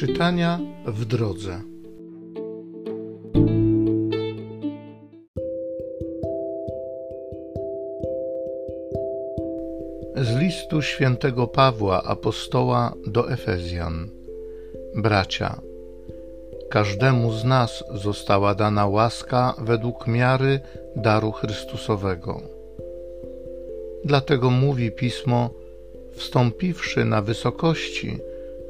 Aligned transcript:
Czytania 0.00 0.60
w 0.86 1.04
drodze. 1.04 1.60
Z 10.16 10.36
listu 10.36 10.82
świętego 10.82 11.46
Pawła 11.46 12.02
apostoła 12.02 12.92
do 13.06 13.32
Efezjan. 13.32 14.08
Bracia, 14.94 15.60
każdemu 16.70 17.32
z 17.32 17.44
nas 17.44 17.84
została 17.94 18.54
dana 18.54 18.86
łaska 18.86 19.54
według 19.58 20.06
miary 20.06 20.60
daru 20.96 21.32
Chrystusowego. 21.32 22.40
Dlatego 24.04 24.50
mówi 24.50 24.90
pismo: 24.90 25.50
Wstąpiwszy 26.12 27.04
na 27.04 27.22
wysokości, 27.22 28.18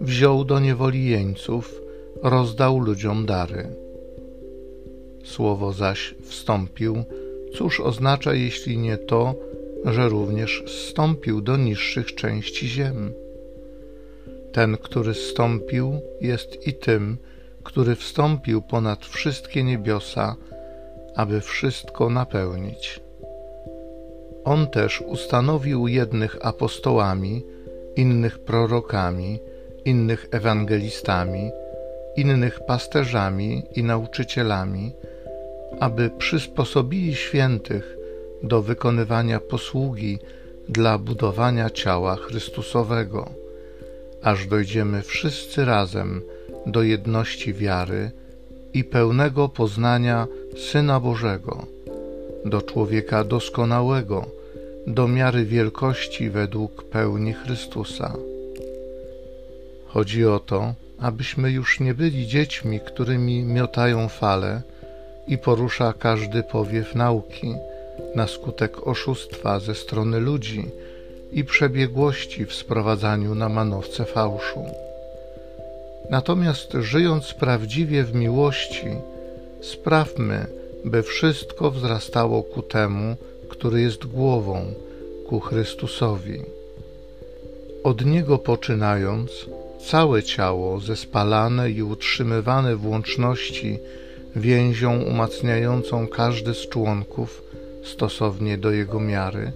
wziął 0.00 0.44
do 0.44 0.60
niewoli 0.60 1.10
jeńców, 1.10 1.82
rozdał 2.22 2.78
ludziom 2.78 3.26
dary. 3.26 3.66
Słowo 5.24 5.72
zaś 5.72 6.14
wstąpił, 6.22 7.04
cóż 7.54 7.80
oznacza, 7.80 8.34
jeśli 8.34 8.78
nie 8.78 8.96
to, 8.96 9.34
że 9.84 10.08
również 10.08 10.62
zstąpił 10.66 11.40
do 11.40 11.56
niższych 11.56 12.14
części 12.14 12.68
ziem? 12.68 13.12
Ten, 14.52 14.76
który 14.76 15.14
zstąpił, 15.14 16.00
jest 16.20 16.66
i 16.66 16.74
tym, 16.74 17.16
który 17.64 17.94
wstąpił 17.96 18.62
ponad 18.62 19.06
wszystkie 19.06 19.64
niebiosa, 19.64 20.36
aby 21.14 21.40
wszystko 21.40 22.10
napełnić. 22.10 23.00
On 24.44 24.66
też 24.66 25.00
ustanowił 25.00 25.88
jednych 25.88 26.36
apostołami, 26.40 27.42
innych 27.96 28.38
prorokami, 28.38 29.40
innych 29.84 30.28
ewangelistami, 30.30 31.50
innych 32.16 32.60
pasterzami 32.66 33.62
i 33.76 33.82
nauczycielami, 33.82 34.92
aby 35.80 36.10
przysposobili 36.18 37.14
świętych 37.14 37.96
do 38.42 38.62
wykonywania 38.62 39.40
posługi 39.40 40.18
dla 40.68 40.98
budowania 40.98 41.70
ciała 41.70 42.16
Chrystusowego, 42.16 43.30
aż 44.22 44.46
dojdziemy 44.46 45.02
wszyscy 45.02 45.64
razem 45.64 46.22
do 46.66 46.82
jedności 46.82 47.54
wiary 47.54 48.10
i 48.74 48.84
pełnego 48.84 49.48
poznania 49.48 50.26
Syna 50.56 51.00
Bożego, 51.00 51.66
do 52.44 52.62
człowieka 52.62 53.24
doskonałego, 53.24 54.26
do 54.86 55.08
miary 55.08 55.44
wielkości 55.44 56.30
według 56.30 56.84
pełni 56.84 57.32
Chrystusa. 57.32 58.29
Chodzi 59.92 60.26
o 60.26 60.38
to, 60.38 60.74
abyśmy 60.98 61.50
już 61.50 61.80
nie 61.80 61.94
byli 61.94 62.26
dziećmi, 62.26 62.80
którymi 62.80 63.42
miotają 63.42 64.08
fale 64.08 64.62
i 65.28 65.38
porusza 65.38 65.94
każdy 65.98 66.42
powiew 66.42 66.94
nauki 66.94 67.54
na 68.14 68.26
skutek 68.26 68.86
oszustwa 68.86 69.60
ze 69.60 69.74
strony 69.74 70.20
ludzi 70.20 70.64
i 71.32 71.44
przebiegłości 71.44 72.46
w 72.46 72.54
sprowadzaniu 72.54 73.34
na 73.34 73.48
manowce 73.48 74.04
fałszu. 74.04 74.64
Natomiast 76.10 76.72
żyjąc 76.72 77.34
prawdziwie 77.34 78.04
w 78.04 78.14
miłości, 78.14 78.88
sprawmy, 79.60 80.46
by 80.84 81.02
wszystko 81.02 81.70
wzrastało 81.70 82.42
ku 82.42 82.62
temu, 82.62 83.16
który 83.48 83.80
jest 83.80 84.06
głową, 84.06 84.74
ku 85.28 85.40
Chrystusowi. 85.40 86.42
Od 87.84 88.04
Niego 88.04 88.38
poczynając, 88.38 89.46
całe 89.86 90.22
ciało 90.22 90.80
zespalane 90.80 91.70
i 91.70 91.82
utrzymywane 91.82 92.76
w 92.76 92.86
łączności 92.86 93.78
więzią 94.36 95.02
umacniającą 95.02 96.06
każdy 96.06 96.54
z 96.54 96.68
członków 96.68 97.42
stosownie 97.84 98.58
do 98.58 98.70
jego 98.70 99.00
miary, 99.00 99.52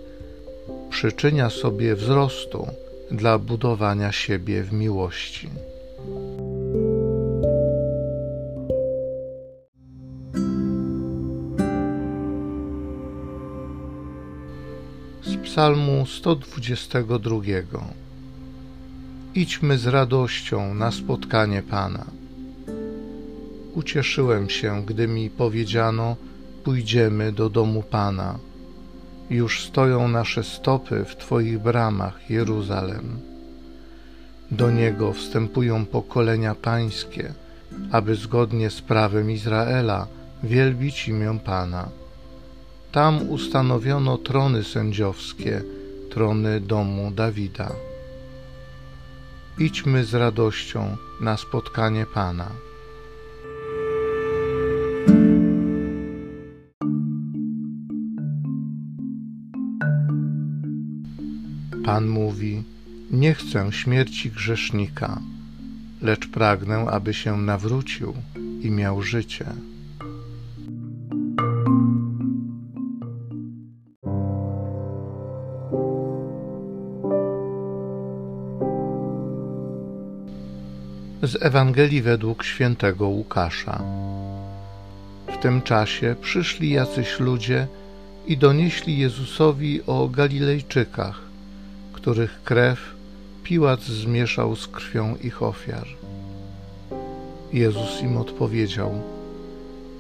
przyczynia 0.91 1.51
sobie 1.51 1.95
wzrostu 1.95 2.67
dla 3.11 3.39
budowania 3.39 4.13
siebie 4.13 4.63
w 4.63 4.73
miłości. 4.73 5.49
Z 15.23 15.37
Psalmu 15.45 16.07
122 16.07 17.41
Idźmy 19.37 19.79
z 19.79 19.87
radością 19.87 20.75
na 20.75 20.91
spotkanie 20.91 21.63
Pana. 21.63 22.05
Ucieszyłem 23.75 24.51
się, 24.51 24.83
gdy 24.87 25.09
mi 25.09 25.31
powiedziano: 25.31 26.17
Pójdziemy 26.65 27.33
do 27.33 27.51
domu 27.51 27.83
Pana. 27.83 28.39
Już 29.31 29.65
stoją 29.65 30.09
nasze 30.09 30.45
stopy 30.45 31.05
w 31.05 31.17
Twoich 31.17 31.59
bramach, 31.59 32.31
Jeruzalem. 32.31 33.21
Do 34.51 34.71
niego 34.71 35.13
wstępują 35.13 35.87
pokolenia 35.87 36.55
pańskie, 36.55 37.35
aby 37.93 38.15
zgodnie 38.15 38.71
z 38.71 38.81
prawem 38.81 39.31
Izraela 39.31 40.07
wielbić 40.43 41.09
imię 41.09 41.39
Pana. 41.45 41.89
Tam 42.93 43.31
ustanowiono 43.31 44.19
trony 44.19 44.65
sędziowskie, 44.65 45.63
trony 46.11 46.61
domu 46.61 47.11
Dawida. 47.11 47.94
Idźmy 49.59 50.05
z 50.05 50.15
radością 50.15 50.97
na 51.21 51.37
spotkanie 51.37 52.07
Pana. 52.07 52.51
Pan 61.85 62.09
mówi: 62.09 62.63
Nie 63.11 63.35
chcę 63.35 63.73
śmierci 63.73 64.31
grzesznika, 64.31 65.21
lecz 66.03 66.29
pragnę, 66.29 66.77
aby 66.77 67.15
się 67.15 67.37
nawrócił 67.37 68.15
i 68.63 68.71
miał 68.71 69.03
życie. 69.03 69.47
Z 81.27 81.43
Ewangelii 81.43 82.03
według 82.03 82.45
świętego 82.45 83.09
Łukasza. 83.09 83.83
W 85.29 85.37
tym 85.43 85.63
czasie 85.63 86.17
przyszli 86.21 86.71
jacyś 86.71 87.21
ludzie 87.21 87.67
i 88.27 88.37
donieśli 88.39 88.99
Jezusowi 88.99 89.81
o 89.87 90.09
Galilejczykach, 90.09 91.21
których 91.93 92.43
krew 92.45 92.95
Piłat 93.43 93.83
zmieszał 93.83 94.57
z 94.57 94.67
krwią 94.67 95.17
ich 95.17 95.43
ofiar. 95.43 95.87
Jezus 97.53 98.03
im 98.03 98.17
odpowiedział: 98.17 99.03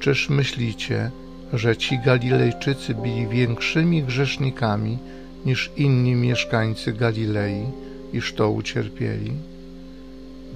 Czyż 0.01 0.29
myślicie, 0.29 1.11
że 1.53 1.77
ci 1.77 1.99
Galilejczycy 1.99 2.95
byli 2.95 3.27
większymi 3.27 4.03
grzesznikami 4.03 4.99
niż 5.47 5.71
inni 5.77 6.15
mieszkańcy 6.15 6.93
Galilei, 6.93 7.65
iż 8.13 8.33
to 8.33 8.51
ucierpieli? 8.51 9.54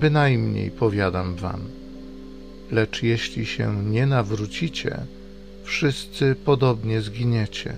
Bynajmniej 0.01 0.71
powiadam 0.71 1.35
wam, 1.35 1.61
lecz 2.71 3.03
jeśli 3.03 3.47
się 3.47 3.85
nie 3.85 4.07
nawrócicie, 4.07 4.99
wszyscy 5.65 6.37
podobnie 6.45 7.01
zginiecie. 7.01 7.75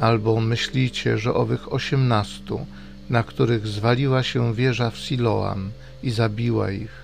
Albo 0.00 0.40
myślicie, 0.40 1.18
że 1.18 1.34
owych 1.34 1.72
osiemnastu, 1.72 2.66
na 3.10 3.22
których 3.22 3.66
zwaliła 3.66 4.22
się 4.22 4.54
wieża 4.54 4.90
w 4.90 4.98
Siloam 4.98 5.70
i 6.02 6.10
zabiła 6.10 6.70
ich, 6.70 7.02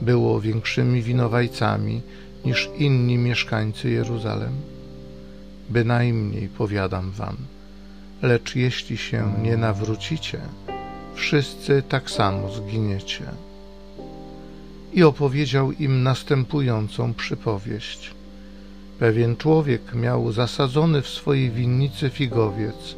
było 0.00 0.40
większymi 0.40 1.02
winowajcami 1.02 2.02
niż 2.44 2.70
inni 2.78 3.18
mieszkańcy 3.18 3.90
Jeruzalem? 3.90 4.52
Bynajmniej 5.70 6.48
powiadam 6.48 7.10
wam, 7.10 7.36
lecz 8.22 8.56
jeśli 8.56 8.96
się 8.96 9.34
nie 9.42 9.56
nawrócicie, 9.56 10.40
wszyscy 11.16 11.82
tak 11.88 12.10
samo 12.10 12.50
zginiecie. 12.50 13.24
I 14.92 15.02
opowiedział 15.02 15.72
im 15.72 16.02
następującą 16.02 17.14
przypowieść. 17.14 18.10
Pewien 18.98 19.36
człowiek 19.36 19.94
miał 19.94 20.32
zasadzony 20.32 21.02
w 21.02 21.08
swojej 21.08 21.50
winnicy 21.50 22.10
figowiec. 22.10 22.94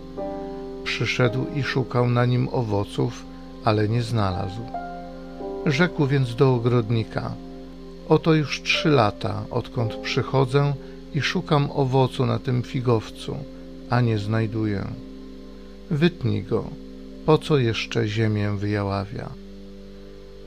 Przyszedł 0.84 1.46
i 1.56 1.62
szukał 1.62 2.10
na 2.10 2.26
nim 2.26 2.48
owoców, 2.52 3.24
ale 3.64 3.88
nie 3.88 4.02
znalazł. 4.02 4.60
Rzekł 5.66 6.06
więc 6.06 6.34
do 6.34 6.54
ogrodnika: 6.54 7.32
Oto 8.08 8.34
już 8.34 8.62
trzy 8.62 8.88
lata, 8.88 9.44
odkąd 9.50 9.94
przychodzę 9.94 10.74
i 11.14 11.20
szukam 11.20 11.68
owocu 11.70 12.26
na 12.26 12.38
tym 12.38 12.62
figowcu, 12.62 13.36
a 13.90 14.00
nie 14.00 14.18
znajduję. 14.18 14.84
Wytnij 15.90 16.42
go, 16.42 16.64
po 17.28 17.38
co 17.38 17.58
jeszcze 17.58 18.08
ziemię 18.08 18.50
wyjaławia? 18.50 19.28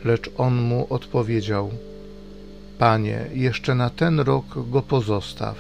Lecz 0.06 0.30
on 0.38 0.56
mu 0.56 0.88
odpowiedział: 0.89 1.72
Panie, 2.80 3.25
jeszcze 3.33 3.75
na 3.75 3.89
ten 3.89 4.19
rok 4.19 4.45
go 4.69 4.81
pozostaw, 4.81 5.57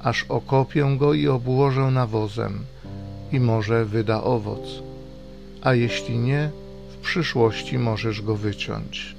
aż 0.00 0.24
okopię 0.28 0.96
go 0.98 1.14
i 1.14 1.28
obłożę 1.28 1.80
nawozem, 1.80 2.64
i 3.32 3.40
może 3.40 3.84
wyda 3.84 4.22
owoc. 4.22 4.82
A 5.62 5.74
jeśli 5.74 6.18
nie, 6.18 6.50
w 6.90 6.96
przyszłości 6.96 7.78
możesz 7.78 8.22
go 8.22 8.36
wyciąć. 8.36 9.15